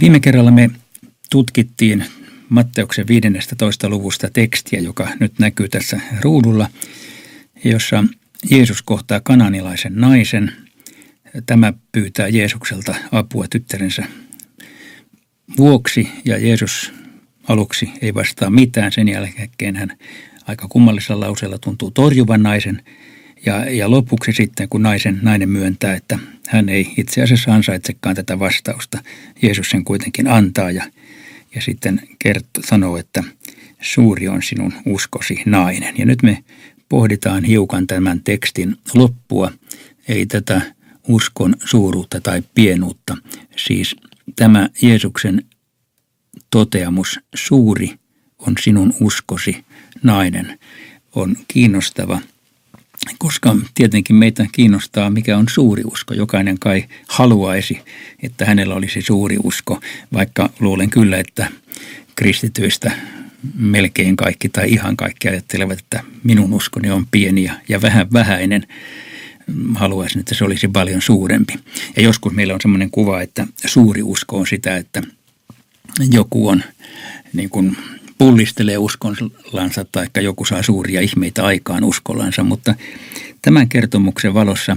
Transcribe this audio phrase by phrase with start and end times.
[0.00, 0.70] Viime kerralla me
[1.30, 2.04] tutkittiin
[2.48, 3.88] Matteuksen 15.
[3.88, 6.68] luvusta tekstiä, joka nyt näkyy tässä ruudulla,
[7.64, 8.04] jossa
[8.50, 10.52] Jeesus kohtaa kananilaisen naisen.
[11.46, 14.04] Tämä pyytää Jeesukselta apua tyttärensä
[15.56, 16.92] vuoksi ja Jeesus
[17.48, 18.92] aluksi ei vastaa mitään.
[18.92, 19.96] Sen jälkeen hän
[20.46, 22.82] aika kummallisella lauseella tuntuu torjuvan naisen
[23.46, 28.38] ja, ja lopuksi sitten, kun naisen, nainen myöntää, että hän ei itse asiassa ansaitsekaan tätä
[28.38, 28.98] vastausta,
[29.42, 30.84] Jeesus sen kuitenkin antaa ja,
[31.54, 33.24] ja sitten kertoo, sanoo, että
[33.80, 35.94] suuri on sinun uskosi nainen.
[35.98, 36.44] Ja nyt me
[36.88, 39.52] pohditaan hiukan tämän tekstin loppua,
[40.08, 40.60] ei tätä
[41.08, 43.16] uskon suuruutta tai pienuutta.
[43.56, 43.96] Siis
[44.36, 45.44] tämä Jeesuksen
[46.50, 47.94] toteamus, suuri
[48.38, 49.64] on sinun uskosi
[50.02, 50.58] nainen,
[51.14, 52.20] on kiinnostava,
[53.18, 56.14] koska tietenkin meitä kiinnostaa, mikä on suuri usko.
[56.14, 57.80] Jokainen kai haluaisi,
[58.22, 59.80] että hänellä olisi suuri usko,
[60.12, 61.50] vaikka luulen kyllä, että
[62.16, 62.92] kristityistä
[63.54, 68.66] melkein kaikki tai ihan kaikki ajattelevat, että minun uskoni on pieni ja, vähän vähäinen.
[69.74, 71.54] Haluaisin, että se olisi paljon suurempi.
[71.96, 75.02] Ja joskus meillä on sellainen kuva, että suuri usko on sitä, että
[76.10, 76.62] joku on
[77.32, 77.76] niin kuin
[78.18, 82.74] pullistelee uskollansa tai joku saa suuria ihmeitä aikaan uskollansa, mutta
[83.42, 84.76] tämän kertomuksen valossa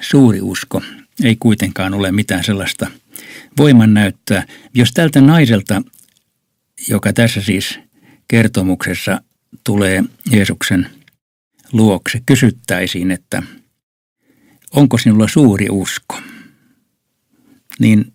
[0.00, 0.82] suuri usko
[1.24, 2.86] ei kuitenkaan ole mitään sellaista
[3.58, 4.44] voimannäyttöä.
[4.74, 5.82] Jos tältä naiselta,
[6.88, 7.78] joka tässä siis
[8.28, 9.22] kertomuksessa
[9.64, 10.86] tulee Jeesuksen
[11.72, 13.42] luokse, kysyttäisiin, että
[14.72, 16.20] onko sinulla suuri usko,
[17.78, 18.12] niin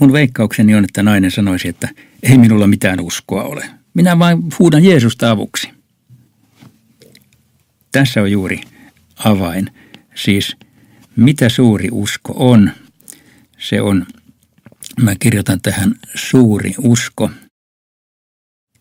[0.00, 1.88] mun veikkaukseni on, että nainen sanoisi, että
[2.22, 3.83] ei minulla mitään uskoa ole.
[3.94, 5.70] Minä vain huudan Jeesusta avuksi.
[7.92, 8.60] Tässä on juuri
[9.24, 9.70] avain.
[10.14, 10.56] Siis
[11.16, 12.70] mitä suuri usko on?
[13.58, 14.06] Se on,
[15.02, 17.30] mä kirjoitan tähän suuri usko.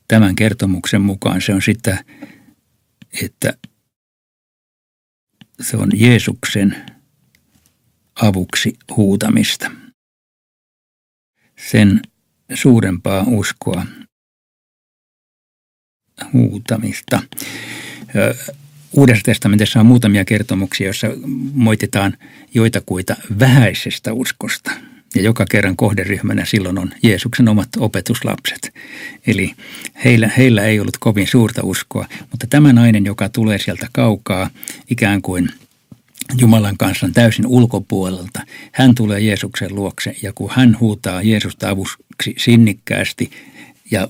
[0.08, 2.04] Tämän kertomuksen mukaan se on sitä,
[3.22, 3.54] että
[5.62, 6.86] se on Jeesuksen
[8.22, 9.72] avuksi huutamista.
[11.70, 12.02] Sen
[12.54, 13.86] suurempaa uskoa
[16.34, 17.20] huutamista.
[18.94, 21.08] Uudessa testamentissa on muutamia kertomuksia, joissa
[21.54, 22.18] moititaan
[22.54, 24.72] joitakuita vähäisestä uskosta.
[25.16, 28.74] Ja joka kerran kohderyhmänä silloin on Jeesuksen omat opetuslapset.
[29.28, 29.54] Eli
[30.06, 34.50] heillä, heillä ei ollut kovin suurta uskoa, mutta tämä nainen, joka tulee sieltä kaukaa
[34.90, 35.50] ikään kuin
[36.38, 38.42] Jumalan kanssa täysin ulkopuolelta,
[38.72, 43.32] hän tulee Jeesuksen luokse ja kun hän huutaa Jeesusta avuksi sinnikkäästi
[43.92, 44.08] ja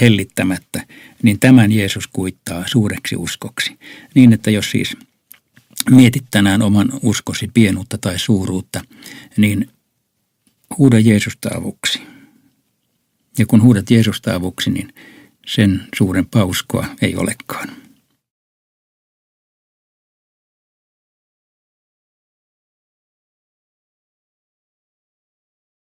[0.00, 0.86] hellittämättä,
[1.22, 3.78] niin tämän Jeesus kuittaa suureksi uskoksi.
[4.14, 4.96] Niin, että jos siis
[5.90, 8.80] mietit tänään oman uskosi pienuutta tai suuruutta,
[9.36, 9.70] niin
[10.78, 12.00] huuda Jeesusta avuksi.
[13.38, 14.94] Ja kun huudat Jeesusta avuksi, niin
[15.46, 17.87] sen suurempaa uskoa ei olekaan.